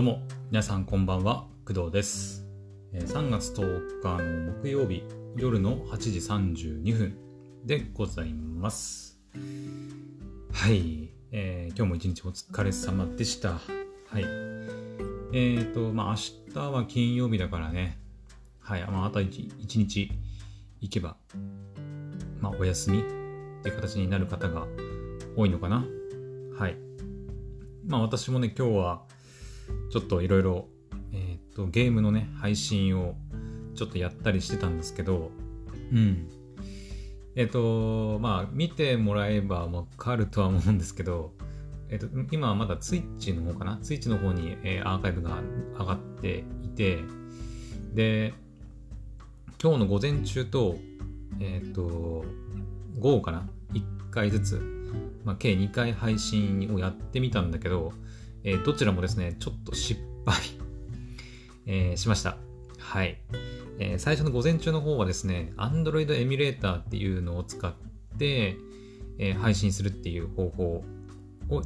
[0.00, 2.46] どうも、皆さんこんばんは、工藤です。
[2.94, 5.04] 3月10日の木曜日、
[5.36, 6.18] 夜の8時
[6.80, 7.18] 32分
[7.66, 9.20] でございます。
[10.54, 13.50] はい、えー今日も一日お疲れ様でした。
[13.50, 13.58] は
[14.18, 14.22] い。
[14.22, 17.98] えーと、まあ明日は金曜日だからね、
[18.58, 20.10] はい、まああと一日
[20.80, 21.18] 行けば、
[22.40, 23.02] まあお休みっ
[23.62, 24.66] ていう形になる方が
[25.36, 25.84] 多いのかな。
[26.58, 26.76] はい。
[27.86, 29.02] まあ私もね、今日は
[29.90, 30.68] ちょっといろいろ、
[31.12, 33.16] えっ、と、ゲームのね、配信を
[33.74, 35.30] ちょっとやったりしてたんですけど、
[35.92, 36.28] うん。
[37.34, 41.32] えっ、と、まあ見てもらえばわかるとは思うんですけど、
[41.88, 45.38] えっ、と、今はまだ Twitch の方かな ?Twitch の方に、えーアーカイブが
[45.78, 46.98] 上がっていて、
[47.94, 48.34] で、
[49.62, 50.76] 今日の午前中と、
[51.40, 52.24] えっ、と、
[52.98, 54.80] 午後かな ?1 回ずつ、
[55.24, 57.92] まあ、計2回配信をやってみたんだけど、
[58.44, 60.36] えーどちらもですね、ちょっと失敗、
[61.66, 62.38] えーしました。
[62.78, 63.20] はい、
[63.78, 67.72] えー最初の午前中の方はですね、Android エミュレーターっていうのを使っ
[68.18, 68.56] て、
[69.18, 70.84] え配信するっていう方法
[71.50, 71.62] を、を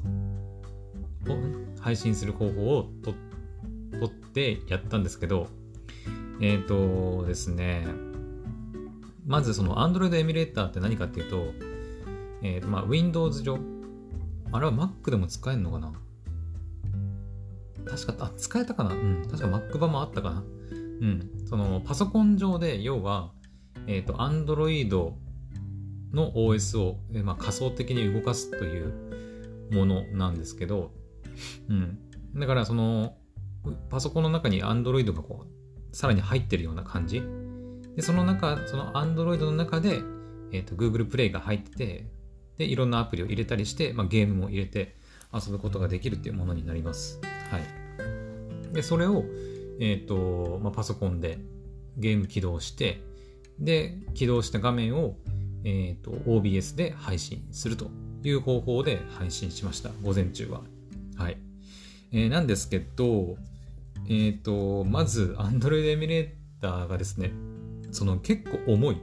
[1.81, 3.15] 配信する方法をと
[3.93, 5.49] 取ってやったんですけど、
[6.41, 7.87] えっ、とですね、
[9.27, 11.53] まずその Android エミュレーターって何かっていうと、
[12.43, 13.59] えーとまあ、Windows 上、
[14.53, 15.93] あれは Mac でも使えるのかな？
[17.89, 18.95] 確か、あ、使えたかな？
[18.95, 19.23] うん。
[19.31, 20.45] 確か Mac 版もあったかな？
[20.71, 21.31] うん。
[21.47, 23.33] その、パソコン上で、要は、
[23.87, 24.89] えっ、と、Android
[26.13, 30.93] の OS を、えーまあ、仮想的に動かすというものなんですけど、
[31.69, 31.99] うん。
[32.35, 33.17] だから、その、
[33.91, 35.47] パソコンの中に Android がこ
[35.93, 37.23] う、さらに入ってるような感じ？
[37.97, 40.01] で、その中、その Android の中で、
[40.53, 42.07] えっ、と、Google Play が入ってて、
[42.57, 44.97] で、いろんなアプリを入れたりして、まあ、ゲームも入れて
[45.35, 47.21] 遊ぶことができるっていうものになります。
[47.51, 48.73] はい。
[48.73, 49.25] で、それを、
[49.81, 51.39] えっ、と、まあ、パソコンで
[51.97, 53.01] ゲーム起動して、
[53.59, 55.17] で、起動した画面を、
[55.65, 57.91] えっ、と、OBS で配信すると
[58.23, 59.91] いう方法で配信しました。
[60.03, 60.63] 午前中は。
[61.17, 61.39] はい。
[62.13, 63.37] えーなんですけど、
[64.09, 66.29] えっ、と、まず、Android エミュレー
[66.61, 67.33] ターがですね、
[67.91, 68.97] その結構重い。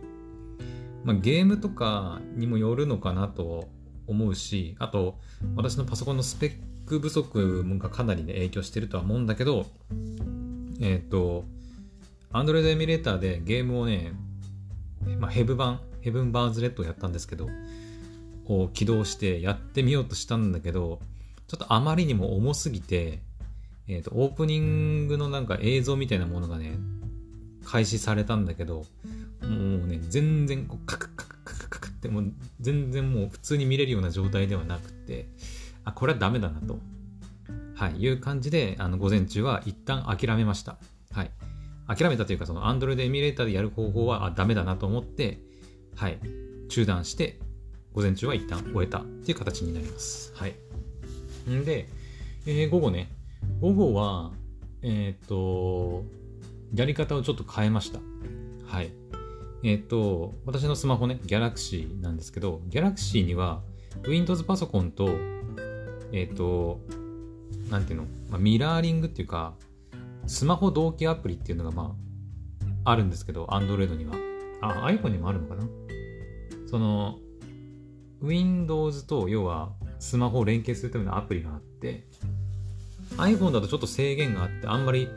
[1.04, 3.70] まあ、ゲームとかにもよるのかなと
[4.12, 5.18] 思うし、あと、
[5.56, 6.52] 私のパソコンのスペッ
[6.88, 9.66] ク不足がかなりね、影響してるとは思うんだけど、
[10.82, 11.46] えっ、と、
[12.32, 14.14] Android エミュレーターでゲームをね、
[15.20, 17.48] まあ、ヘブ版、ヘブンバーズレッドをやったんですけど、
[18.48, 21.00] を起動してやってみようとしたんだけど、
[21.48, 23.20] ちょっとあまりにも重すぎて、
[23.88, 26.78] えっ、と、オープニングのなんか映像みたいなものがね、
[27.66, 28.86] 開始されたんだけど、
[29.42, 31.21] もうね、全然こうカクカ
[32.02, 32.24] って、も
[32.60, 35.28] 全然もう普通に見れるような状態ではなくて、
[35.86, 36.80] あ、これはダメだなと、
[37.76, 40.78] はい、いう感じで、あの、午前中は一旦諦めました。
[41.12, 41.32] はい。
[41.88, 45.40] 諦めたというか、その Android エミュレーターでやる方法は、あ、ダメだなと思って、
[45.96, 46.20] はい、
[46.70, 47.40] 中断して、
[47.94, 50.34] 午前中は一旦終えたっていう形になります。
[50.36, 50.56] はい。
[51.50, 51.88] んで、
[52.46, 53.12] えー午後ね、
[53.60, 54.32] 午後は、
[54.82, 56.04] えっ、と、
[56.74, 58.00] やり方をちょっと変えました。
[58.66, 58.92] はい。
[59.64, 63.62] えっ、と、私のスマホね、Galaxy なんですけど、Galaxy には
[64.08, 65.10] Windows パソコンと、
[66.12, 66.80] えっ、と、
[67.70, 69.56] なんていうの、まあ、ミラーリングっていうか、
[70.28, 71.96] スマホ同期アプリっていうのがま
[72.84, 74.16] あ、あるんですけど、Android には。
[74.62, 75.68] あ、iPhone にもあるのかな？
[76.68, 77.20] その、
[78.22, 82.08] Windows と要はスマホを連携するためのアプリがあって、
[83.18, 85.08] iPhone だとちょっと制限があって、あんまり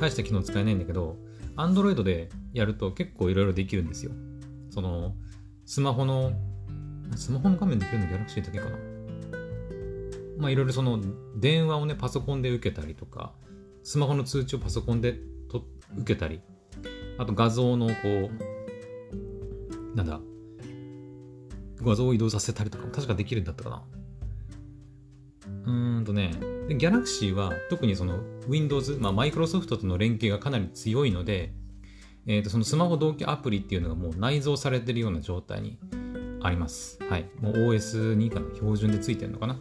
[0.00, 1.16] 大した機能使えないんだけど、
[1.56, 4.12] Android でやると結構いろいろできるんですよ。
[4.70, 5.14] その、
[5.64, 6.32] スマホの、
[7.16, 8.76] スマホの画面できるの Galaxy だけかな。
[10.38, 11.00] まあいろいろその、
[11.36, 13.34] 電話をね、パソコンで受けたりとか、
[13.82, 15.18] スマホの通知をパソコンで
[15.48, 15.64] と
[15.98, 16.40] 受けたり、
[17.18, 17.94] あと画像のこ
[19.92, 20.20] う、なんだ、
[21.82, 23.84] 画像を移動させたりとかも確かできるんだったかな。
[25.64, 26.32] うーんとね、
[26.68, 31.52] で Galaxy は特にその Windows、まあ、Microsoft との連携がかなり強いので、
[32.26, 35.78] えーとそのスマホ同期アプリっていうのがもう内蔵されてるような状態に
[36.42, 36.98] あります。
[37.08, 37.28] はい。
[37.40, 39.60] もう OS2 かな標準でついてるのかな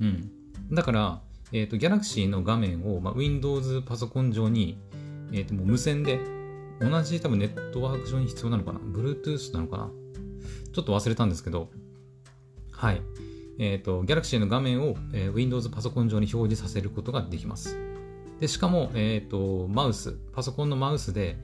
[0.00, 0.30] うん。
[0.72, 1.22] だから、
[1.52, 4.78] えっ、と、Galaxy の画面を、まあ、Windows パソコン上に、
[5.32, 6.20] えっ、と、もう無線で、
[6.80, 9.90] 同じ多分ネットワーク上に必要なのかな ?Bluetooth なのかな
[10.72, 11.70] ちょっと忘れたんですけど、
[12.72, 13.00] はい。
[13.58, 17.76] えっ、と、Galaxy の画面を、えー Windows パソコン上に表示させることができます。
[18.40, 21.36] で、しかも、えっ、と、マウス、パソコンのマウスで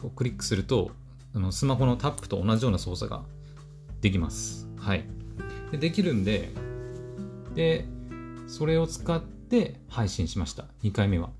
[0.00, 0.90] こうクリックすると、
[1.34, 3.22] あのスマホのタップと同じような操作が
[4.00, 4.68] できます。
[4.78, 5.04] はい。
[5.70, 6.50] でできるんで、
[7.54, 7.86] で、
[8.46, 11.30] それを使っで配信しました2回目は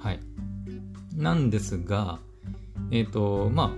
[0.00, 0.20] はい
[1.14, 2.18] なんですが
[2.90, 3.74] えっ、ー、とま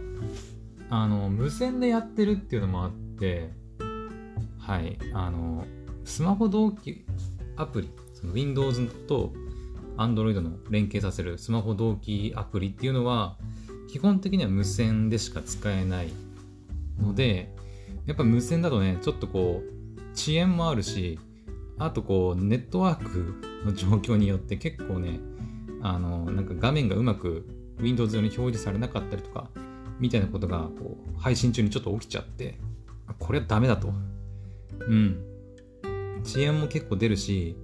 [0.90, 3.50] ああの無線でやってるっていうのもあって
[4.68, 4.98] はい。
[5.14, 5.64] あの
[6.04, 7.04] スマホ同期
[7.56, 9.32] アプリその Windows と
[9.96, 13.36] Android の連携させるスマホ同期アプリっていうのは
[13.90, 16.08] 基本的には無線でしか使えない
[17.00, 17.50] ので
[18.06, 21.18] やっぱ無線だとねちょっとこう遅延もあるし
[21.78, 25.18] あとこうネットワークの状況によって結構ね
[25.82, 27.46] あのなんか画面がうまく
[27.80, 29.48] Windows 上に表示されなかったりとか
[29.98, 32.58] みたいなことがこう配信中にちょっと起きちゃって
[33.18, 33.92] これはダメだと。
[34.80, 35.24] うん。
[36.24, 37.56] 遅延も結構出るし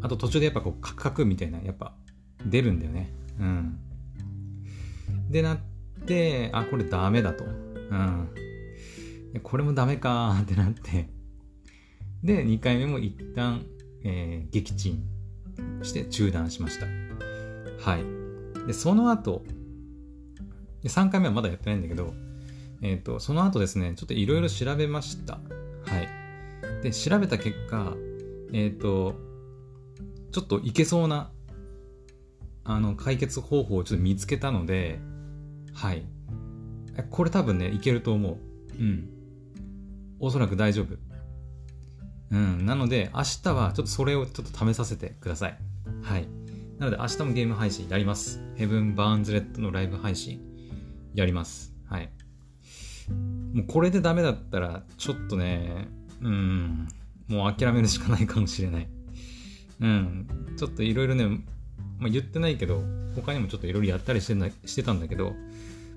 [0.00, 1.94] あと途中でやっぱこうカクカクみたいなやっぱ
[2.44, 3.10] 出るんだよね。
[3.40, 3.78] うん。
[5.30, 5.58] でなっ
[6.06, 7.44] てあこれダメだと。
[7.44, 8.28] うん。
[9.42, 11.08] これもダメか ってなって。
[12.22, 13.64] で2回目も一旦、
[14.04, 15.04] えー、撃沈
[15.82, 16.86] して中断しました。
[17.80, 18.66] はい。
[18.66, 19.44] でその後
[20.82, 22.12] で3回目はまだやってないんだけど
[22.82, 25.40] えっ、ー、とその後ですねちょっといろいろ調べました。
[26.82, 27.94] で調べた結果
[28.52, 29.14] えっ、ー、と
[30.32, 31.30] ちょっといけそうな
[32.64, 35.00] あの解決方法をちょっと見つけたので
[35.74, 36.04] はい
[37.10, 38.38] これ多分ねいけると思う
[38.78, 39.08] うん
[40.20, 41.08] おそらく大丈夫
[42.30, 45.58] うん、なので明日はちょっとそれをちょっと試させてください。
[46.02, 46.28] はい。
[46.78, 48.40] なので明日もゲーム配信やります。
[48.56, 50.40] ヘブン・バーンズ・レッドのライブ配信
[51.14, 51.72] やります。
[51.88, 52.10] はい。
[53.54, 55.88] もうこれでダメだったらちょっとね、
[56.20, 56.88] うん、
[57.28, 58.88] もう諦めるしかないかもしれない。
[59.80, 60.26] うん、
[60.56, 61.26] ちょっといろいろね、
[61.98, 62.82] まあ、言ってないけど、
[63.14, 65.34] 他にもちょっといろいろやったりしてなしてたんだけど、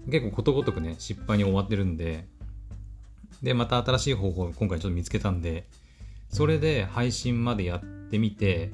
[0.07, 2.27] 結構ことごとくね、失敗に終わってるんで、
[3.41, 5.67] で、また新しい方法を今回ちょっと見つけたんで、
[6.29, 8.71] それで配信までやってみて、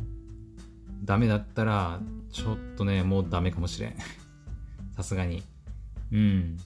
[1.03, 1.99] ダメだったら、
[2.31, 3.95] ちょっとね、もうダメかもしれん。
[4.95, 5.43] さすがに。
[6.11, 6.57] うん。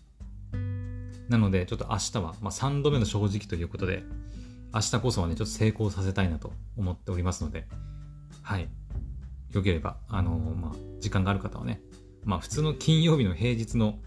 [1.30, 4.04] なので、ちょっと明日は、まあ、3度目の正直ということで、
[4.73, 7.68] 明日こそはね、ちょっと成功させたいなと思っておりますので、
[8.41, 8.69] はい。
[9.51, 11.81] よければ、あのー、まあ、時間がある方はね、
[12.23, 14.00] まあ、普通の金曜日の平日の、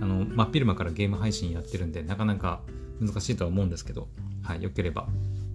[0.00, 2.60] あの、真っ昼間からゲーム配信やってるんで、なかなか
[3.00, 4.08] 難しいとは思うんですけど、
[4.42, 5.08] はい、よければ、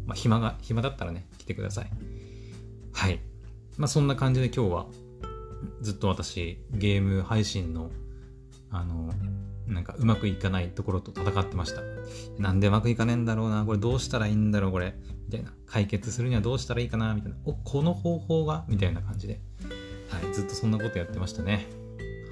[0.06, 1.92] まあ、暇が、暇だったらね、来てください。
[2.94, 3.20] はい。
[3.78, 4.86] まあ、そんな感じで今日は、
[5.82, 7.90] ずっと私、ゲーム配信の、
[8.70, 9.14] あの、
[9.68, 11.82] なんかうまくいかないところと戦ってました。
[12.38, 14.96] なんでうまくいかねえんだろうな、これどうしたらいいんだろう、これ。
[15.26, 15.54] みたいな。
[15.66, 17.38] 解決するにはどうしたらいいかな、みたいな。
[17.46, 19.42] お、この方法がみたいな感じで。
[20.10, 21.68] はい、ずっとそんなことやってましたね。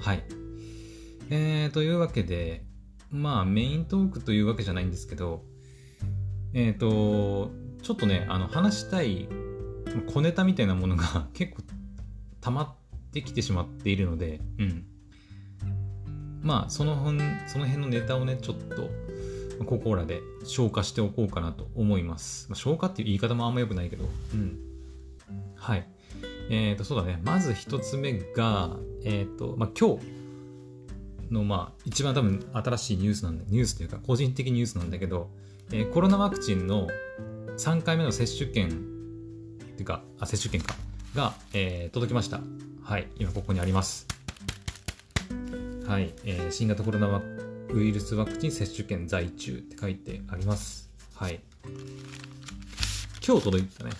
[0.00, 0.24] はい。
[1.30, 2.64] えー、というわけで、
[3.10, 5.44] まあメイントークというわけじゃないんですけど、
[6.52, 7.50] えっ、ー、と、
[7.82, 9.28] ちょっとね、あの話したい
[10.12, 11.62] 小ネタみたいなものが結構
[12.40, 12.74] 溜まっ
[13.12, 14.84] てきてしまっているので、うん。
[16.42, 18.90] まあ、その辺、その辺のネタをね、ちょっと、
[19.64, 22.46] ここらで消化しておこうかなと思います。
[22.48, 24.04] まあ、消化っていう言い方もあんま良くないけど、
[24.34, 24.58] うん。
[25.54, 25.86] はい。
[26.48, 27.20] えっ、ー、と、そうだね。
[27.24, 30.20] まず一つ目が、えっ、ー、と、まあ、今日
[31.30, 35.30] の、まあ、一番多分新しいニュースなんで、ニュースというか、個人的ニュースなんだけど、
[35.72, 36.88] えー、コロナワクチンの
[37.58, 40.74] 3回目の接種券っていうか、あ、接種券か、
[41.14, 42.40] が、えー、届きました。
[42.82, 44.06] はい、今ここにあります。
[45.90, 50.88] はい、えー、新型コロナウイルスワクチン接種券在中って書いてあります。
[51.16, 51.40] はい。
[53.26, 53.90] 今日届いてたね。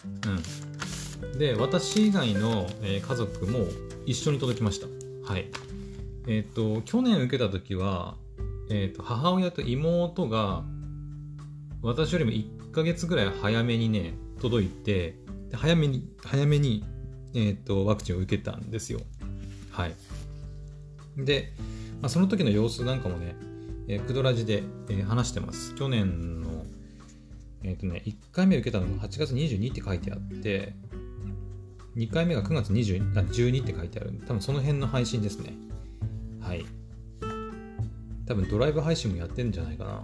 [1.24, 1.38] うん。
[1.40, 3.66] で、私以外の、えー、家族も
[4.06, 4.86] 一緒に届きました。
[5.32, 5.50] はい。
[6.28, 8.14] えっ、ー、と、去年受けた時は、
[8.70, 10.62] えっ、ー、と、母親と妹が
[11.82, 15.16] 私よりも1ヶ月ぐらい早めにね、届いて、
[15.52, 16.84] 早めに、早めに、
[17.34, 19.00] えっ、と、ワクチンを受けたんですよ。
[19.72, 19.94] はい。
[21.16, 21.52] で、
[22.00, 23.36] まあ、その時の様子なんかもね、
[23.88, 25.74] えー、クドラジで、えー、話してます。
[25.74, 26.64] 去年の、
[27.62, 30.74] えっ、ー、とね、1回目受けたのが8月22って書いてあって、
[31.96, 35.54] 2回目が9月20あ12って書いてある多分その辺の配信ですね。
[36.40, 36.64] はい。
[38.26, 40.02] 多分ドライブ配信もやってるんじゃないかな。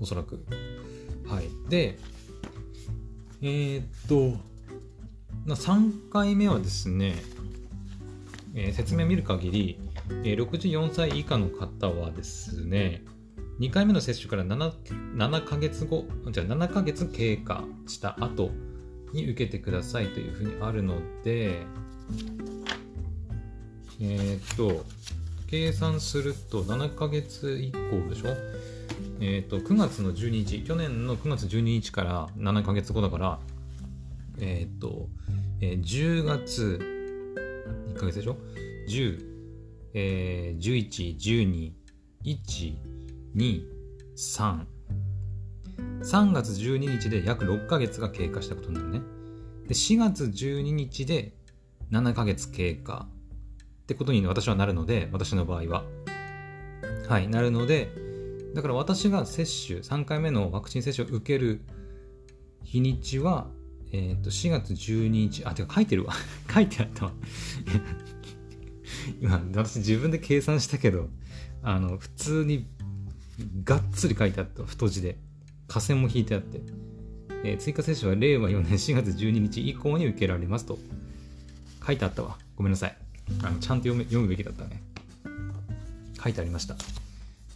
[0.00, 0.44] おそらく。
[1.26, 1.48] はい。
[1.68, 1.98] で、
[3.42, 4.38] えー、っと、
[5.46, 7.16] 3回目はですね、
[8.54, 9.80] えー、説明見る限り、
[10.24, 13.04] えー、64歳以下の方はですね、
[13.60, 14.72] 2回目の接種から 7,
[15.16, 18.50] 7ヶ月後、じゃあ7ヶ月経過した後
[19.12, 21.66] に受けてくださいというふうにあるので、
[24.00, 24.84] えー、っと、
[25.50, 28.36] 計算すると7ヶ月以降でしょ？
[29.20, 33.38] えっ、と、9月の12日、去年の9月12日から7ヶ月後だから、
[34.38, 35.08] えっ、と、
[35.60, 36.78] えー、10月、
[37.94, 38.36] 1ヶ月でしょ
[38.88, 39.37] ?10、
[39.94, 41.72] えー、11、12、
[42.24, 42.76] 1、
[43.36, 43.62] 2、
[44.16, 44.66] 3。
[46.02, 49.00] 3月12日で約6ヶ月が経過したことになるね。
[49.66, 51.32] で、4月12日で
[51.90, 53.06] 7ヶ月経過
[53.82, 55.84] ってことに私はなるので、私の場合は。
[57.08, 57.90] はい、なるので、
[58.54, 61.60] だから私が接種、3回目のワクチン接種を受ける
[62.64, 63.48] 日にちは、
[63.92, 66.12] えっ、ー、と、4月12日、あ、てか書いてるわ。
[66.52, 67.12] 書いてあったわ。
[69.20, 71.08] 今、私自分で計算したけど、
[71.62, 72.66] あの、普通に
[73.64, 75.18] がっつり書いてあった、太字で。
[75.68, 76.62] 下線も引いてあって。
[77.44, 80.78] えー、追加接種は令和4年4月12日以降に受けられますと
[81.86, 82.36] 書いてあったわ。
[82.56, 82.96] ごめんなさい。
[83.42, 84.82] あのちゃんと読め読むべきだったね。
[86.22, 86.76] 書いてありました。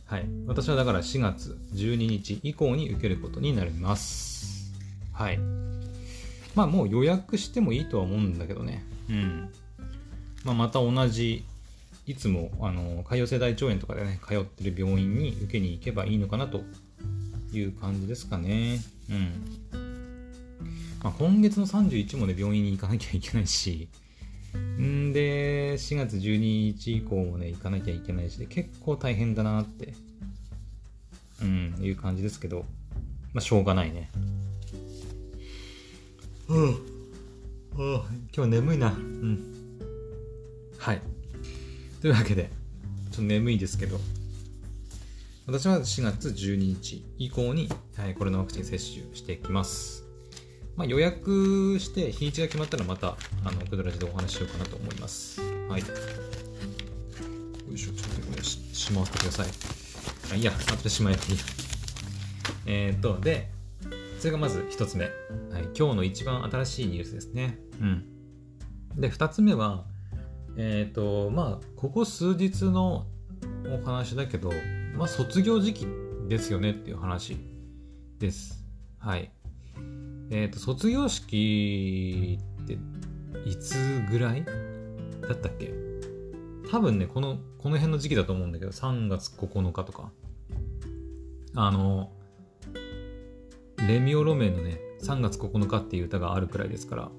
[0.07, 0.27] はい。
[0.47, 4.73] 私はだから4月12日以降に受けることになります。
[5.13, 5.39] はい。
[6.55, 8.85] まあもう予約してもいいとは思うんだけどね。
[9.09, 9.49] うん。
[10.45, 11.45] まあ、また同じ、
[12.07, 16.63] いつも、あの、潰瘍性大腸炎とかでね、通ってる病院に受けに行けばいいのかなと
[17.53, 18.81] いう感じですかね。
[19.09, 19.79] うん。
[21.03, 23.89] まあ、今月の31もね、病院に行かなきゃいけないし、
[24.57, 29.95] んで、4月12日以降もね、行かなきゃいけないしで、結構大変だなって、
[31.41, 32.65] うん、いう感じですけど、
[33.33, 34.11] まあ、しょうがないね。
[36.49, 36.77] うん。
[38.35, 38.89] 今日眠いな。
[38.89, 39.52] うん。
[40.83, 41.03] はい。
[42.01, 42.49] というわけで、ちょ
[43.13, 44.01] っと眠いですけど、
[45.47, 50.03] 私は4月12日以降に、はい、コロナワクチン接種していきます。
[50.75, 55.41] まあ、予約して日にちが決まったらまた、あの、クドラジでお話ししようかなと思います。
[55.69, 55.83] はい。
[55.83, 55.87] よ
[57.73, 59.47] いしょ、ちょっとこれししまってください。
[60.33, 61.37] あ、いいや、後でしまえばいいや。
[62.67, 63.51] えっ、と、で、
[64.19, 65.05] それがまず一つ目。
[65.05, 65.11] は
[65.61, 67.61] い、今日の一番新しいニュースですね。
[67.81, 68.05] うん。
[68.97, 69.87] で、二つ目は、
[70.57, 73.07] えっ、ー、と、まあ、ここ数日の
[73.71, 74.51] お話だけど、
[74.97, 75.87] まあ、卒業時期
[76.29, 77.37] ですよねっていう話
[78.19, 78.65] です。
[78.99, 79.31] はい。
[80.31, 82.79] えっ、ー、と、卒業式って
[83.45, 85.73] いつぐらいだったっけ？
[86.71, 90.11] 多分ね、この、この辺の時期だと思うんだけど、3月9日とか。
[91.55, 92.11] あの、
[93.87, 97.11] レミオロメンのね、3月9日っていう歌があるくらいですから、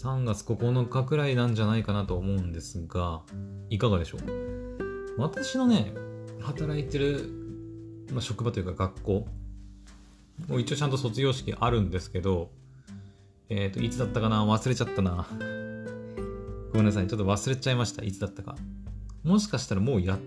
[0.00, 3.22] 3月9日くらいなんじゃないかなと思うんですが、
[3.68, 4.20] いかがでしょう？
[5.18, 5.92] 私のね、
[6.40, 7.28] 働いてる、
[8.12, 9.26] まあ、職場というか学校
[10.46, 12.52] もう一応ちゃんと卒業式あるんですけど、
[13.48, 14.46] えっ、ー、と、いつだったかな？
[14.46, 15.26] 忘れちゃったな。
[16.70, 17.08] ごめんなさい。
[17.08, 18.04] ちょっと忘れちゃいました。
[18.04, 18.54] いつだったか。
[19.24, 20.18] もしかしたらもうやっ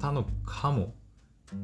[0.00, 0.92] たのかも。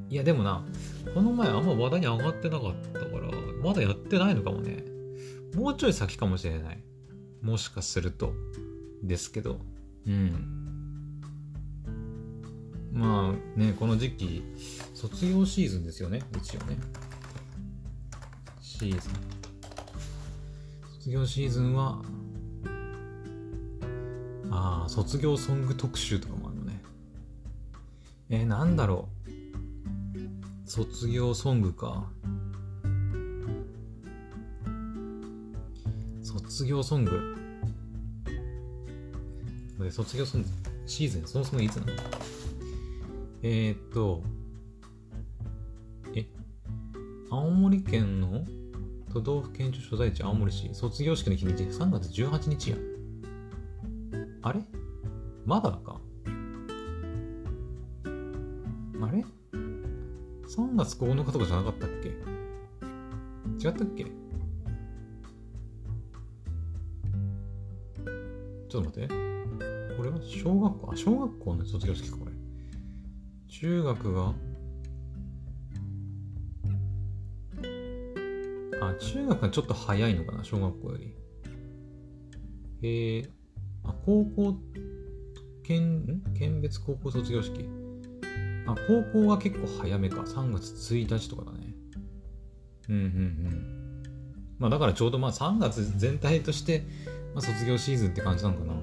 [0.09, 0.65] いや、でもな、
[1.13, 3.29] この前あんま話題に上がってなかったから、
[3.61, 4.85] まだやってないのかもね。
[5.57, 6.79] もうちょい先かもしれない。
[7.45, 8.33] もしかすると。
[9.03, 9.61] ですけど。
[10.07, 11.21] うん。
[12.91, 14.43] まあね、この時期、
[14.95, 16.23] 卒業シーズンですよね。
[16.39, 16.79] 一応ね。
[18.63, 19.13] シーズン。
[20.97, 22.03] 卒業シーズンは、
[24.51, 26.83] ああ、卒業ソング特集とかもあるのね。
[28.31, 30.71] えー、なんだろう。
[30.71, 32.11] 卒業ソングか。
[36.39, 37.37] 卒業ソング。
[39.81, 39.91] で。
[39.91, 40.49] 卒業ソング、
[40.87, 41.93] シーズン、そもそもいつなの？
[43.43, 44.23] えー、っと、
[46.15, 46.27] え、
[47.31, 48.45] 青森県の
[49.13, 50.75] 都道府県庁所在地青森市。
[50.75, 52.77] 卒業式の日にち3月18日や。
[54.43, 54.61] あれ？
[55.45, 56.01] まだか？
[59.03, 59.25] あれ
[60.49, 62.09] ?3 月9日とかじゃなかったっけ？
[63.69, 64.07] 違ったっけ？
[68.75, 69.09] ちょっと待って。
[69.97, 70.91] これは小学校？
[70.93, 72.33] あ、小学校の卒業式か、これ。
[73.47, 74.35] 中学が
[78.83, 81.15] あ、中学はちょっと早いのかな、小学校より。
[82.83, 83.29] えー、
[83.85, 84.57] あ、高校、
[85.63, 87.69] 県、県別高校卒業式。
[88.67, 90.23] あ、高校は結構早めか。
[90.23, 91.73] 3月1日とかだね。
[92.89, 94.03] うんうんうん。
[94.59, 96.85] まあだからちょうどまあ3月全体として、
[97.35, 98.75] まあ、卒業シーズンって感じなのかな。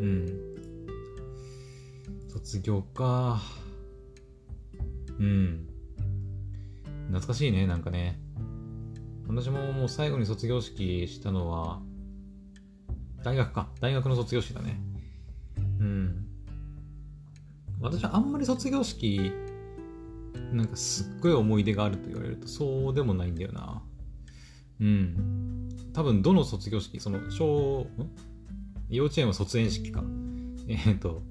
[0.00, 0.26] うん。
[2.28, 3.40] 卒業か。
[5.18, 5.68] うん。
[7.06, 8.18] 懐かしいね、なんかね。
[9.28, 11.80] 私ももう最後に卒業式したのは、
[13.22, 13.68] 大学か。
[13.80, 14.80] 大学の卒業式だね。
[15.80, 16.26] うん。
[17.80, 19.32] 私はあんまり卒業式、
[20.52, 23.82] なんかすっごい思い出があると言われるとそうでもないんだよな。
[24.80, 25.55] うん
[25.96, 27.86] 多分どの卒業式その小
[28.90, 30.04] 幼稚園は卒園式か。
[30.68, 31.22] えっ、ー、と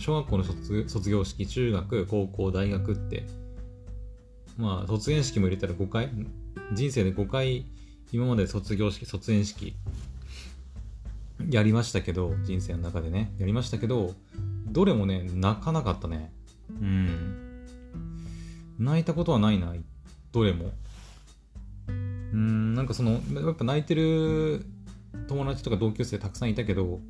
[0.00, 0.44] 小学校の
[0.88, 3.24] 卒業式中学高校大学って
[4.58, 6.10] まあ卒園式も入れたら5回
[6.72, 7.66] 人生で5回
[8.10, 9.76] 今まで卒業式卒園式
[11.48, 14.14] やりましたけど人生の中でねやりましたけど
[14.66, 16.32] どれもね泣かなかったね。
[16.70, 17.66] うん。
[18.80, 19.72] 泣いたことはないな
[20.32, 20.72] どれも。
[22.32, 24.66] うんなんかそのやっぱ泣いてる
[25.28, 27.00] 友達とか同級生たくさんいたけど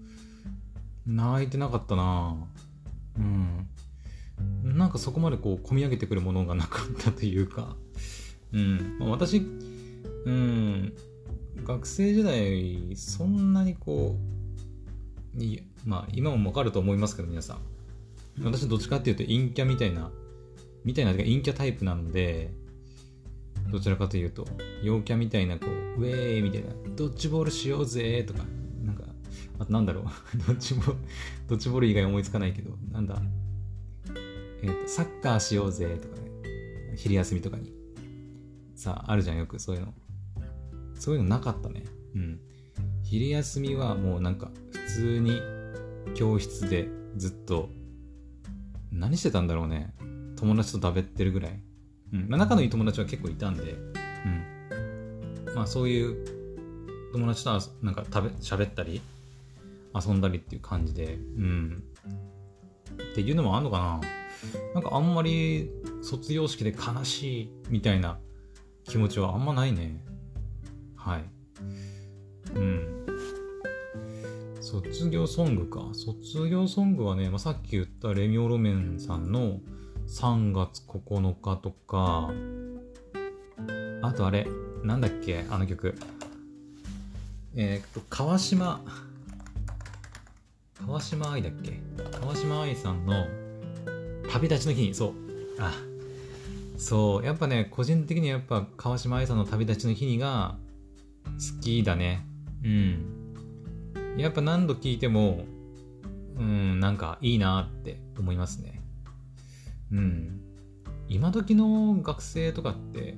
[1.07, 2.37] 泣いてなかったな。
[3.19, 3.69] うん。
[4.65, 7.77] なんかそこまでこう込み上げてくるものがなかったというか。
[8.53, 10.93] うん、まあ、私うん。
[11.65, 14.17] 学生時代そんなにこ
[15.37, 17.59] ういまあ今もわかると思いますけど皆さん。
[18.43, 20.11] 私どっちかっていうと陰キャみたいな
[20.85, 22.53] みたいな陰キャタイプなので
[23.71, 24.47] どちらかというと
[24.83, 28.41] 陽キャみたいなこうウェーイみたいなドッジボールしようぜとか
[28.83, 29.05] なんか
[29.59, 30.05] あとなんだろう
[30.47, 30.97] ドッジボール
[31.49, 33.21] ドッジボール以外思いつかないけどなんだ
[34.63, 36.31] えっ、ー、とサッカーしようぜとかね
[36.97, 37.73] 昼休みとかに
[38.75, 39.95] さああるじゃんよくそういうの
[40.99, 41.85] そういうのなかったね。
[42.15, 42.41] うん。
[43.03, 45.41] 昼休みはもうなんか普通に
[46.15, 47.69] 教室でずっと
[48.91, 49.95] 何してたんだろうね。
[50.37, 51.61] 友達と食べってるぐらい。
[52.13, 52.29] うん。
[52.29, 55.55] まあ、仲のいい友達は結構いたんで、うん。
[55.55, 56.17] まあそういう
[57.13, 59.01] 友達とはなんか食べ、喋ったり
[59.95, 61.83] 遊んだりっていう感じで、うん。
[63.13, 64.01] っていうのもあんのかな
[64.75, 65.71] なんかあんまり
[66.03, 68.19] 卒業式で悲しいみたいな
[68.85, 70.03] 気持ちはあんまないね。
[70.97, 71.25] はい。
[72.55, 73.07] うん。
[74.61, 75.91] 卒業ソングか。
[75.93, 79.61] 卒業ソングはね、まあ、さっき言ったレミオロメンさんの
[80.09, 82.31] 3月9日とか、
[84.03, 84.47] あとあれ、
[84.83, 85.95] なんだっけ、あの曲。
[87.55, 88.83] えー、っと、川島、
[90.87, 91.81] 川島愛だっけ？
[92.21, 93.27] 川島愛さんの
[94.31, 95.13] 旅立ちの日に、そう。
[95.59, 95.73] あ、
[96.77, 97.25] そう。
[97.25, 100.57] やっぱね、個人的にはやっぱ川島愛さんの旅立ちの日にが、
[101.25, 102.25] 好きだね。
[102.63, 103.35] うん。
[104.17, 105.45] やっぱ何度聞いても、
[106.37, 108.76] うん、なんかいいなって思いますね。
[109.93, 110.41] うん。
[111.09, 113.17] 今時の学生とかって、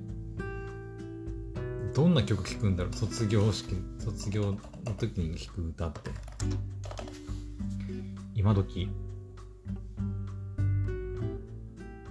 [1.94, 2.92] どんな曲聴くんだろう？
[2.94, 4.59] 卒業式、卒業の
[4.98, 6.11] 時に聴く歌って。
[8.35, 8.88] 今時。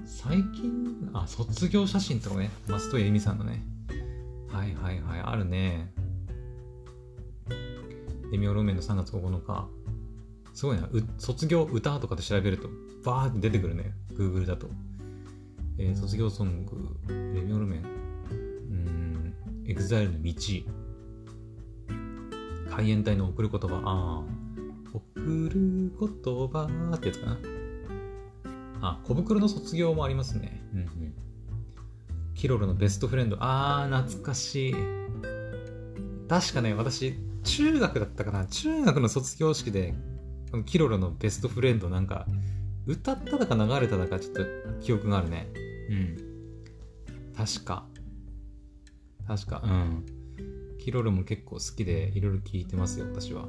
[0.06, 3.64] 最近、あ、卒業写真とかね、松任谷由実さんのね。
[4.52, 5.94] はいはいはい、あるね。
[8.32, 9.70] レミオロメンの3月9日。
[10.58, 10.90] すごいな。
[11.20, 12.68] 卒業歌とかで調べると、
[13.04, 13.94] バーって出てくるね。
[14.14, 14.68] Google だと。
[15.78, 19.36] えー、卒業ソング、レミオロメン、うん、
[19.68, 20.34] EXILE の道、
[22.76, 24.24] 海援隊の贈る言葉、ああ、
[24.94, 25.04] 贈
[25.48, 27.38] る言葉ってやつかな。
[28.82, 30.68] あ、小袋の卒業もありますね。
[30.74, 31.14] うんうん。
[32.34, 34.76] Kiroro の Best Friend、あー、懐かしい。
[36.28, 39.94] 確かね、私、中学だったかな中学の卒業式で、
[40.66, 42.26] Kiroro の Best Friend なんか、
[42.86, 44.44] 歌っただか流れただかちょっと
[44.82, 45.48] 記憶があるね。
[45.90, 46.18] うん。
[47.36, 47.86] 確か。
[49.28, 50.06] 確か、うん。
[50.80, 53.44] キロロも結構好きでいろいろ聞いてますよ、私は。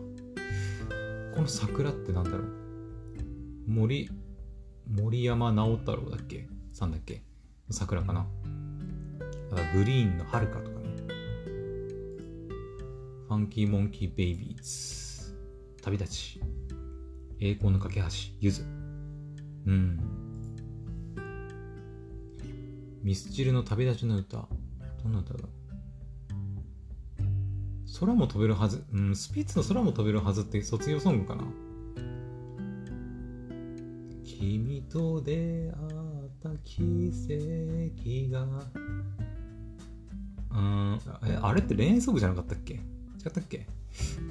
[1.35, 2.49] この桜ってなんだろう？
[3.69, 4.11] 森、
[4.91, 6.49] 森山直太朗だっけ？
[6.73, 7.23] さんだっけ？
[7.71, 8.27] 桜かな
[9.73, 10.79] グリーンの遥かとか
[13.29, 15.37] ファンキーモンキーベイビーズ、
[15.83, 16.41] 旅立ち、
[17.40, 18.07] 栄光の架け橋、
[18.40, 18.62] ゆず。
[18.62, 18.66] う
[19.70, 20.01] ん。
[23.03, 24.48] ミスチルの旅立ちの歌。
[25.03, 25.40] どんな歌だ？
[28.01, 28.85] 空も飛べるはず。
[28.92, 31.44] うん、スピッツの空も飛べるはずって卒業ソングかな。
[34.24, 37.12] 君と出会った奇
[38.31, 38.64] 跡が。
[40.51, 40.98] うん、
[41.42, 42.74] あれって恋愛ソングじゃなかったっけ？
[42.74, 42.79] 違
[43.29, 43.68] ったっけ？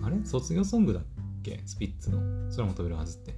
[0.04, 0.18] あれ？
[0.26, 1.04] 卒業ソングだっ
[1.48, 2.20] けスピッツの
[2.52, 3.36] 空も飛べるはずって。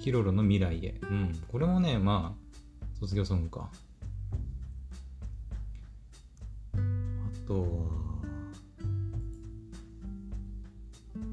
[0.00, 0.94] キロロの未来へ。
[1.02, 1.42] うん。
[1.48, 3.70] これもね、まあ、卒業ソングか。
[6.74, 6.78] あ
[7.46, 7.68] とは、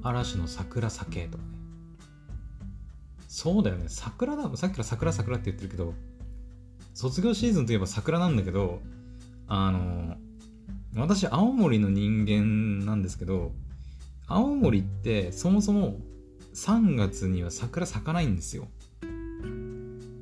[0.03, 1.49] 嵐の桜酒とかね。
[3.27, 3.85] そうだよね。
[3.87, 4.43] 桜だ。
[4.55, 5.93] さっきから桜桜って言ってるけど、
[6.93, 8.81] 卒業シーズンといえば桜なんだけど、
[9.47, 10.15] あの、
[10.95, 13.51] 私青森の人間なんですけど
[14.29, 15.97] 青森ってそもそも
[16.53, 18.67] 3月には桜咲かないんですよ。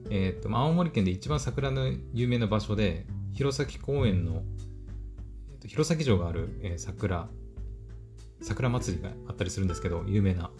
[0.09, 4.43] えっ、ー、と青森県で一番桜の有名な場所で弘前公園の
[5.51, 7.27] えーと弘前城がある、えー、桜
[8.41, 10.51] 桜祭りがあったりするんですけど有名な。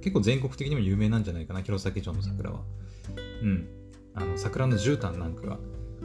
[0.00, 2.60] 結構全国的にも有名なんじゃないかな弘前城の桜は。
[3.42, 3.68] うん。
[4.14, 5.58] あの桜の絨毯なんかが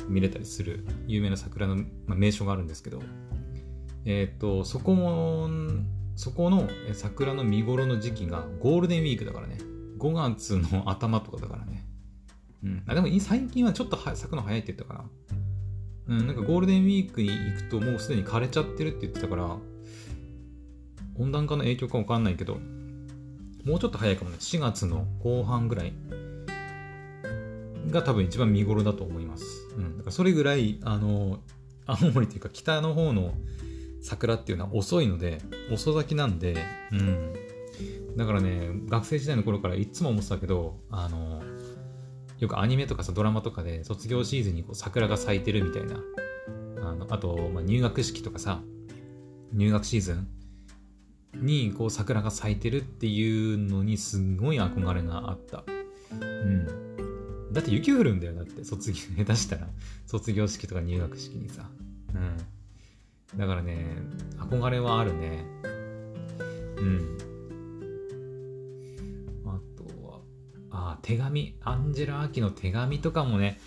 [0.08, 3.02] 見れたりする有名な桜の、まあ、名所があるんですけど。
[4.06, 5.50] えっ、とそこも
[6.20, 9.58] そこの桜の見頃の時期がゴールデンウィークだからね
[10.00, 11.86] 5月の頭とかだからね
[12.62, 15.10] うん、あでも最近はちょっと咲くの早いって言ったかな。
[16.10, 19.56] うん、なんかゴールデンウィークに行くともうすでに枯れちゃってるって言ってたから、
[21.18, 22.58] 温暖化の影響かわかんないけど、
[23.64, 24.36] もうちょっと早いかもね。
[24.42, 25.94] 4月の後半ぐらい
[27.90, 29.46] が多分一番見頃だと思います。
[29.78, 29.98] うん。
[29.98, 31.40] だからそれぐらい、あの、
[31.86, 33.36] 青森っていうか北の方の
[34.02, 35.40] 桜っていうのは遅いので、
[35.72, 36.58] 遅咲きなんで、
[36.92, 37.34] うん。
[38.18, 41.42] だからね、学生時代の頃からいつも思ってたけど、あの、
[42.40, 46.00] よくアニメとかさドラマとかで卒業シーズンにこう桜が咲いてるみたいな。
[46.82, 48.62] あのあと、まあ、入学式とかさ
[49.54, 50.28] 入学シーズン
[51.36, 55.64] にこう桜が咲いてるっていうのにすごい憧れがあった。
[56.20, 57.52] うん。
[57.52, 59.68] だって雪降るんだよだって卒業下手したら。
[60.08, 61.70] 卒業式とか入学式にさ。
[62.14, 62.38] うん。
[63.36, 63.98] だからね
[64.38, 65.46] 憧れはあるね
[66.78, 67.18] うん
[69.46, 70.22] あとは、
[70.72, 73.60] あ手紙、アンジェラ・アキの手紙とかもね、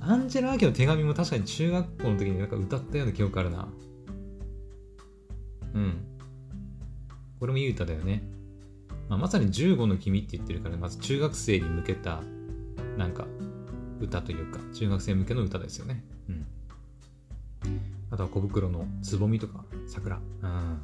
[0.00, 3.68] アンジェラ・アキの手紙も確かに中学校の時になんか歌ったような記憶あるな。
[5.74, 6.04] うん。
[7.38, 8.22] これもいい歌だよね。
[9.08, 12.22] まあ、まさに15の君って言ってるから、まず中学生に向けた、
[12.96, 13.26] なんか、
[14.00, 16.04] 歌というか、中学生向けの歌ですよね。
[18.20, 20.20] とは小袋のつぼみとか、桜。
[20.42, 20.78] うん。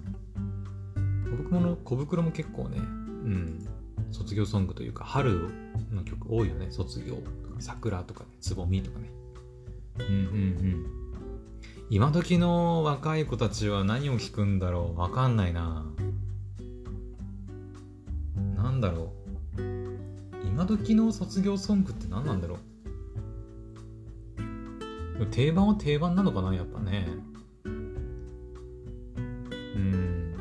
[1.25, 3.69] 小袋の小袋も結構ね、うん。
[4.11, 5.51] 卒業ソングというか春
[5.93, 6.69] の曲多いよね。
[6.71, 9.11] 卒業とか桜とかねつぼみとかね。
[9.99, 10.87] うんうんうん。
[11.91, 14.99] 今時の若い子たちは何を聞くんだろう。
[14.99, 15.85] わかんないな。
[18.57, 19.13] なんだろ
[19.59, 19.63] う。
[20.47, 22.76] 今時の卒業ソングって何なんだろう。
[25.25, 27.09] 定番は定番なのかなやっぱね。
[27.65, 27.69] う
[29.79, 30.35] ん。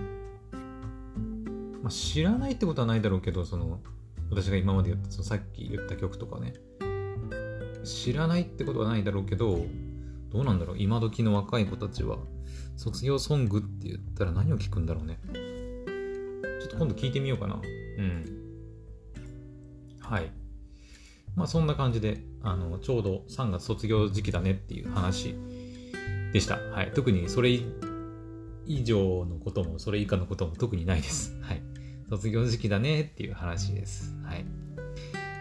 [1.81, 3.79] まあ、知らないってことはないだろうけどその
[4.29, 6.53] 私が今まで言ったそのさっき言った曲とかね。
[7.83, 9.59] 知らないってことはないだろうけど
[10.31, 12.17] どうなんだろう今時の若い子たちは。
[12.77, 15.19] 卒業ソングって言ったら何を聞くんだろうね。
[16.61, 17.55] ちょっと今度聞いてみようかな。
[17.55, 18.25] うん。
[20.01, 20.31] はい。
[21.35, 25.35] まあそんな感じであのちょうど3月卒業時期だねっていう話
[26.33, 27.59] でしたはい特にそれ
[28.65, 31.61] 以上のこともそれ以下のことも特にないです はい
[32.09, 34.15] 卒業時期だねっていう話です。
[34.23, 34.45] はい。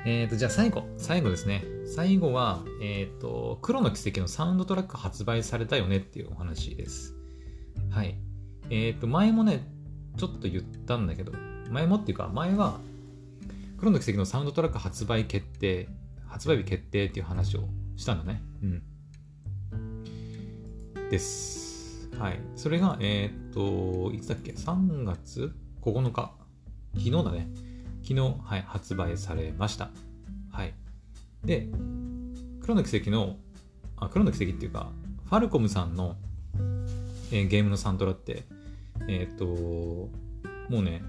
[0.07, 1.65] え、ー、と、じゃあ最後、最後ですね。
[1.87, 7.15] 最後は、えっ、ー、と、黒の奇跡のサウンドトラック発売されたよねっていうお話です。
[7.91, 8.17] はい。
[8.71, 9.67] えっ、ー、と、前もね、
[10.17, 11.33] ちょっと言ったんだけど、
[11.71, 12.81] 前もっていうか、前は、
[13.85, 15.91] 黒の奇跡のサウンドトラック発売決定、
[16.27, 18.41] 発売日決定っていう話をしたんだね。
[18.63, 18.83] うん。
[21.11, 22.09] です。
[22.19, 22.41] はい。
[22.57, 26.33] それが、えっ、と、いつだっけ ?3 月9日
[26.95, 27.47] 昨日だね。
[28.03, 29.91] 昨日、はい、発売されました。
[30.51, 30.73] はい。
[31.45, 31.69] で、
[32.63, 33.37] 黒の奇跡の、
[33.99, 34.93] あ、黒の奇跡っていうか、
[35.27, 36.17] ファルコムさんの、
[37.33, 38.45] えー、ゲームのサントラって、
[39.09, 40.09] えっ、と、も
[40.71, 41.03] うね、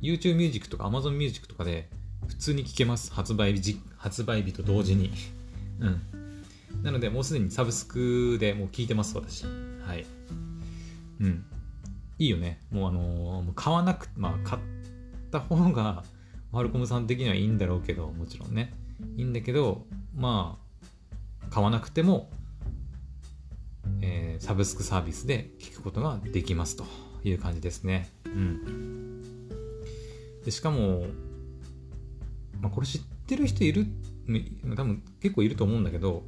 [0.00, 1.90] YouTube Music とか Amazon Music とかで
[2.28, 3.12] 普通に聴けます。
[3.12, 5.10] 発売日、発売日と同時に。
[5.80, 6.82] うん。
[6.82, 9.44] なので、もうすでにサブスクでもう聴いてます、私。
[9.44, 10.06] はい。
[11.20, 11.44] うん。
[12.18, 12.60] いいよね。
[12.70, 14.62] もうあのー、買わなく、まあ、買っ
[15.38, 16.04] った方が
[16.52, 18.74] マルコムさん的にはいいんだろうけどもちろんね
[19.16, 20.58] いいんだけどま
[21.42, 22.30] あ買わなくても、
[24.02, 26.84] えー、サブスクサービスで聞くことができますと
[27.24, 29.38] いう感じですねうん
[30.44, 31.06] でしかも、
[32.62, 33.86] まあ、これ知ってる人いる
[34.74, 36.22] 多分結構いると思うんだけど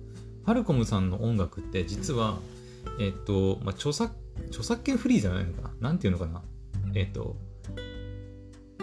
[0.45, 2.39] ファルコムさんの音楽って実は
[2.99, 4.15] えっ、と、まあ、著作
[4.49, 5.89] 著作権フリーじゃないのかな？
[5.89, 6.43] なんていうのかな？
[6.95, 7.37] えっ、と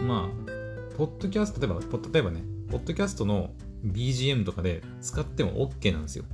[0.02, 1.80] まあ、ポッドキャスト、例えば、
[2.12, 3.52] 例えばね、ポッドキャストの
[3.86, 6.26] BGM とかで使っても OK なんですよ。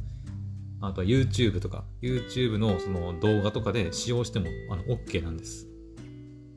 [0.79, 5.67] あとは YouTube とか、YouTube のその動画とかで使用してもあの OK なんです。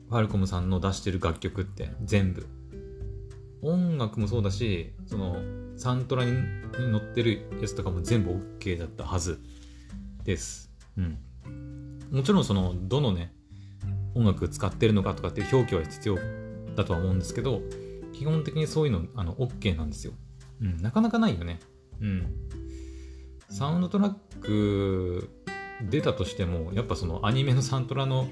[0.09, 2.47] ファルコムさんの出してる楽曲って全部。
[3.61, 5.37] 音楽もそうだし、その
[5.77, 9.39] サントラに載ってるやつとかも全部 OK だったはず
[10.23, 10.71] です。
[10.97, 11.17] うん。
[12.11, 13.33] もちろんその、どのね、
[14.15, 16.17] 音楽使ってるのかとかっていう表記は必要
[16.75, 17.61] だとは思うんですけど、
[18.13, 20.13] 基本的にそういうの、あの、OK なんですよ。
[20.61, 21.59] うん、なかなかないよね。
[21.99, 22.27] うん。
[23.49, 25.29] サウンドトラック
[25.89, 28.27] 出たとしてもやっぱそのアニメのサントラの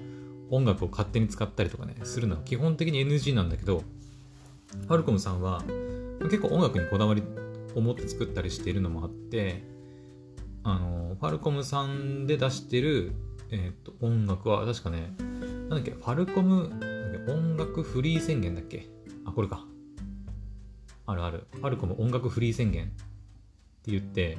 [0.49, 3.83] 音楽を勝手に使ったりとかねするのは基本的に NG なんだけど
[4.71, 5.63] ファルコムさんは
[6.23, 7.23] 結構音楽にこだわり
[7.75, 9.63] を持って作ったりしているのもあって
[10.63, 13.13] あのファルコムさんで出してる、
[13.51, 16.71] えーと、音楽は確かねなんだっけファルコム
[17.27, 18.88] 音楽フリー宣言だっけ？
[19.25, 19.65] あこれか。
[21.05, 21.47] あるある。
[21.53, 22.88] ファルコム音楽フリー宣言っ
[23.84, 24.38] て言って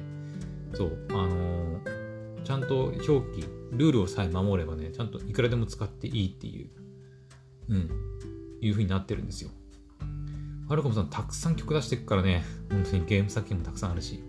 [0.73, 6.69] そうあのー、ちゃんと表記ルールをさえ守ればねちゃんといくらでも使っていいっていう
[7.69, 7.89] うん
[8.61, 9.51] いう風になってるんですよ。
[10.71, 14.23] ファルコムさんたくさん曲出してくからね本当にゲーム作品もたくさんあるし。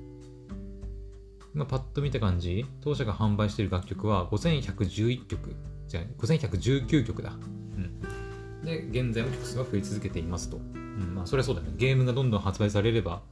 [1.55, 5.55] 今パッと見た感じ当社が販売している楽曲は5111曲。
[5.87, 7.31] じゃあ5119曲だ。
[7.31, 8.65] うん。
[8.65, 11.69] で現在も曲数が増え続けていますと、うんまあ、それはそうだね。
[11.77, 13.23] ゲームがどんどん発売されれば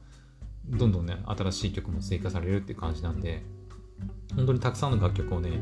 [0.69, 3.41] どんどんね、新しい曲も追加されるっていう感じなんで、
[4.37, 5.59] 本当にたくさんの楽曲をね、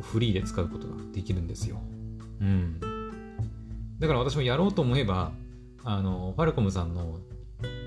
[0.00, 1.78] フリーで使うことができるんですよ。
[2.40, 2.80] うん。
[3.98, 5.32] だから私もやろうと思えば、
[5.84, 7.20] あの、ファルコムさんの、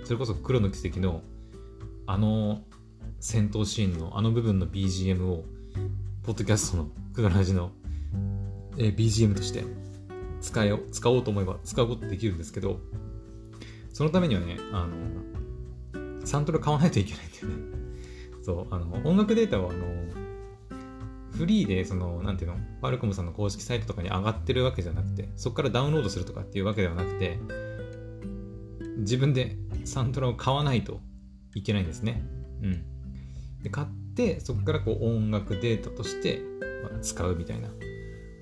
[0.03, 1.21] それこそ黒の奇跡の、
[2.05, 2.61] あの
[3.19, 5.45] 戦闘シーンのあの部分の BGM を、
[6.23, 7.71] ポッドキャストのクダラジの、
[8.77, 9.63] え BGM として
[10.41, 12.79] 使え使おうと思えば使うことできるんですけど、
[13.93, 17.83] そのためにはね、あの、サントラ買わないといけないんだよね。
[18.41, 19.85] そう、あの、音楽データは、あの、
[21.31, 27.39] フリーで、その、なんていうの、ファルコムさんの公式サイトとかに上がってるわけじゃなくて、そこからダウンロードするとかっていうわけではなくて、
[29.03, 30.99] 自分でサントラを買わないと
[31.55, 32.23] いけないんですね。
[32.61, 32.83] うん。
[33.61, 36.41] で、買って、そこからこう音楽データとして、
[37.01, 37.69] 使うみたいな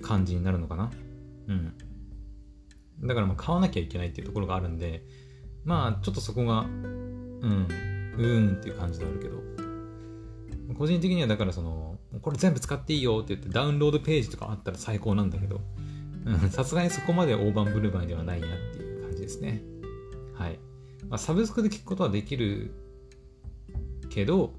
[0.02, 0.92] 感じになるのかな。
[1.48, 1.74] うん。
[3.04, 5.04] だからまあ買わなきゃいけないっていうところがあるんで、
[5.64, 7.68] まあちょっとそこがうん、
[8.18, 9.42] うーんっていう感じであるけど、
[10.76, 15.62] 個人的にはだからその、これ全部使っていいよって言ってダウンロードページとかあったら最高なんだけど、
[16.52, 19.64] さすがにそこまで大盤振る舞いではないなっていう感じですね。
[20.42, 20.60] はい。
[21.08, 22.72] まあ、サブスクで聞くことはできる
[24.10, 24.54] けど、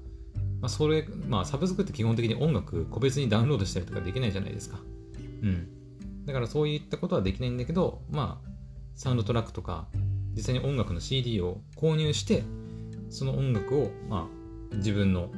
[0.61, 4.79] まあ、それ、まあ、サブスクって基本的に音楽個別にダウンロードしたりとかできないじゃないですか。
[5.41, 6.25] うん。
[6.25, 8.49] だからそういったことはできないんだけど、まあ、
[8.95, 9.87] サウンドトラックとか、
[10.35, 12.43] 実際に音楽の CD を購入して、
[13.09, 14.29] その音楽を、ま
[14.71, 15.29] あ、自分の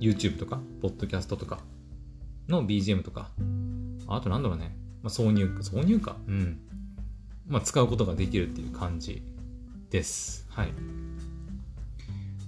[0.00, 1.60] YouTube とか、ポッドキャストとか
[2.48, 3.30] の BGM とか、
[4.06, 6.60] あとなんだろうね、まあ、挿入、挿入か、うん。
[7.46, 9.22] まあ、使うことができるっていう感じ
[9.90, 10.46] です。
[10.50, 10.72] はい。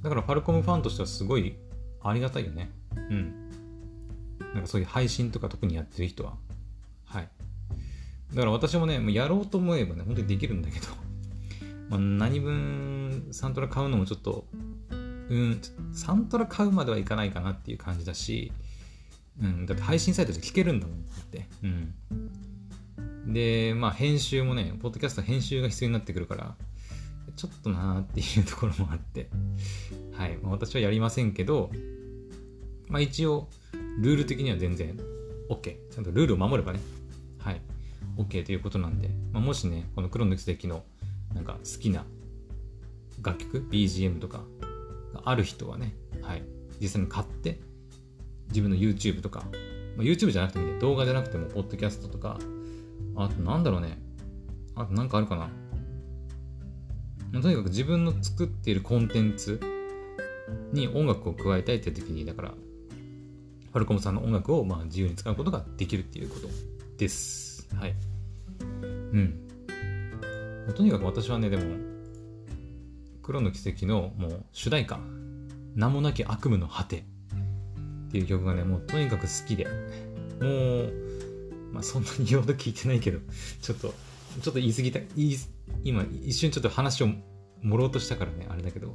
[0.02, 1.56] だから、ファルコムファンとしてはすごい
[2.02, 2.70] ありがたいよね。
[2.96, 3.50] うん。
[4.54, 6.34] なんかそういう配信とか特にやってる人は。
[7.04, 7.28] はい。
[8.34, 10.86] だから私もね、もうやろうと思えばね、本当にできるんだけど、
[11.90, 14.46] まあ、何分サントラ買うのもちょっと、
[14.90, 15.60] うん、
[15.92, 18.52] サントラ買うまではいかないかなっていう感じだし、
[19.40, 21.00] うん、だって配信サイトで聞けるんだもんっ
[21.30, 21.48] て。
[21.62, 23.32] うん。
[23.32, 26.56] で、まあ編集もね、ポッドキャスト編集が必要になってくるから、
[27.40, 29.30] ちょっとなーっていうところもあって、
[30.12, 30.36] はい。
[30.42, 31.70] まあ、私はやりませんけど、
[32.88, 33.48] まあ一応、
[34.00, 34.98] ルール的には全然
[35.48, 35.76] OK。
[35.90, 36.80] ちゃんとルールを守ればね、
[37.38, 37.62] はい。
[38.18, 40.84] OK ということなんで、まあ、もしね、この黒の奇跡の
[41.34, 42.04] なんか好きな
[43.22, 44.44] 楽曲 BGM とか
[45.14, 46.42] がある人はね、はい、
[46.80, 47.60] 実際に買って
[48.48, 49.44] 自分の YouTube とか、
[49.96, 52.38] まあ、YouTube じゃなくてもいい動画じゃなくてもポッドキャストとか
[53.16, 53.98] あとなんだろうね
[54.74, 55.50] あとなんかあるかな、
[57.32, 59.60] まあ、とにかく自分の作っているコンテンツ
[60.72, 62.54] に音楽を加えたいって時にだから
[63.70, 66.48] ファルコムさんの音楽をまあ自由に使うことができるっていうこと
[66.98, 67.68] です。
[67.76, 67.94] はい。
[68.60, 68.64] う
[69.18, 69.48] ん。
[70.74, 71.76] とにかく私はね、でも、
[73.22, 74.98] 黒の奇跡のもう主題歌、
[75.76, 79.66] 名もなき悪夢の果てっていう曲がね、もうとにかく好きで、
[80.40, 80.92] もう、
[81.72, 83.20] まあそんなに言うほど聞いてないけど、
[83.62, 83.94] ちょっと、
[84.42, 85.36] ちょっと言い過ぎた、い
[85.82, 87.08] 今一瞬ちょっと話を
[87.62, 88.94] 盛ろうとしたからね、あれだけど、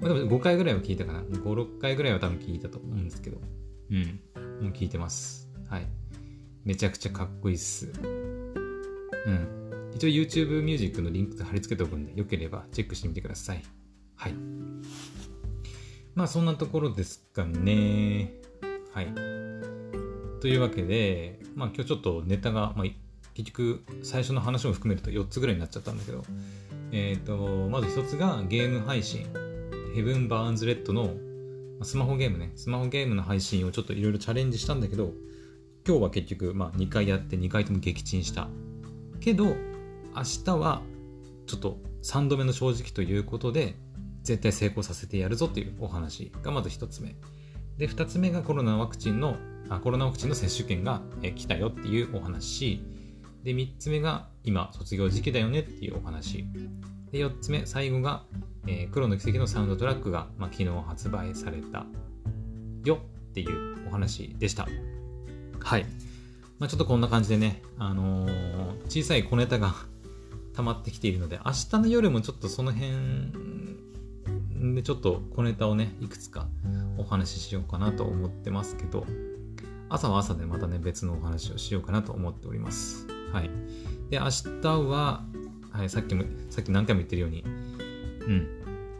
[0.00, 1.20] まあ、でも5回ぐらいは聞いたかな。
[1.20, 3.38] 5、6回ぐらいは多分聞いたと思うんですけど、
[3.90, 4.20] うん、
[4.62, 5.48] もう聞いてます。
[5.68, 5.86] はい。
[6.64, 7.92] めちゃくちゃかっこいいっす。
[9.26, 9.92] うん。
[9.94, 13.62] 一応 YouTube ミュージックのリンク貼り付けておくんで、よければチェックしてみてください。
[14.16, 14.34] はい。
[16.14, 18.32] まあそんなところですかね。
[18.92, 19.14] はい。
[20.40, 22.86] というわけで、まあ今日ちょっとネタが、まあ、
[23.34, 26.24] 結局最初の話も含めると4つぐらいになっちゃったんだけど、
[26.92, 29.26] え、ー、と、まず1つがゲーム配信。
[29.94, 31.14] ヘブン・バーンズ・レッドの
[31.82, 35.12] スマホゲームね、スマホゲームの配信をちょっといろいろチャレンジしたんだけど、
[35.86, 38.48] 今日は結局、まあ、2回やって2回とも撃沈した。
[39.20, 39.56] けど、
[40.16, 40.82] 明日は
[41.46, 43.74] ちょっと3度目の正直ということで
[44.22, 47.16] 絶対成功させてやるぞっていうお話がまず1つ目
[47.78, 49.36] で2つ目がコロナワクチンの
[49.68, 51.02] あコロナワクチンの接種券が、
[51.34, 52.82] 来たよっていうお話。
[53.44, 56.46] で、3つ目が今卒業時期だよねっていうお話。
[57.12, 58.24] で、4つ目、最後が、
[58.66, 61.84] えー、黒の奇跡のサウンドトラックが、まあ、昨日発売された
[62.84, 62.98] よ
[63.30, 64.66] っていうお話でした。
[65.60, 65.84] はい。
[66.58, 69.74] まあ、ちょっとこんな感じでね、あのー、小さい小ネタが
[70.56, 72.92] 溜まってきているので、明日の夜もちょっとその辺
[74.74, 76.48] でちょっと小ネタをね、いくつか
[76.96, 79.04] お話ししようかなと思ってますけど、
[79.90, 83.13] 朝は朝でまたね、別のお話をしようかなと思っております。
[83.34, 83.50] はい。
[84.10, 84.26] で、明
[84.62, 85.24] 日は、
[85.72, 87.46] はい、さっきも、さっき何回も言ってるように、う
[88.30, 88.48] ん、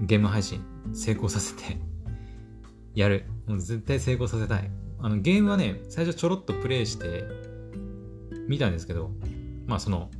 [0.00, 0.60] ゲーム配信
[0.92, 1.78] 成功させて
[2.96, 3.26] やる。
[3.46, 4.68] もう絶対成功させたい。
[4.98, 7.24] あの、ゲームはね、最初ちょろっとプレイして
[8.48, 9.12] 見たんですけど、
[9.66, 10.10] まあその、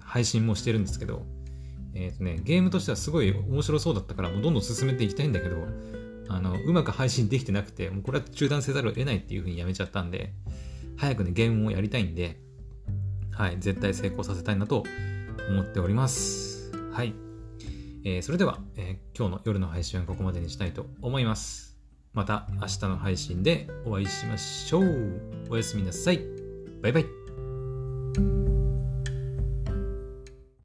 [0.00, 1.24] 配信もしてるんですけど、
[1.94, 5.56] えっ、ー、とね、ゲームとしてはすごい面白そうだったから、もうどんどん進めていきたいんだけど、
[6.28, 10.34] あの、うまく配信できてなくて、もうこれは中断せざるを得ないっていう風にやめちゃったんで、
[10.98, 12.38] 早くね、ゲームをやりたいんで、
[13.36, 14.84] はい、絶対成功させたいなと
[15.50, 16.72] 思っております。
[16.92, 17.14] はい。
[18.04, 21.76] えー、それでは、えー、今日の夜の配信はここまでにしたいと思います。
[22.14, 25.20] また明日の配信でお会いしましょう。
[25.50, 26.20] おやすみなさい。
[26.80, 28.55] バイバイ。